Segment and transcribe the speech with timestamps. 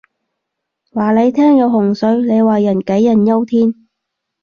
[0.95, 3.87] 話你聽有洪水，你話人杞人憂天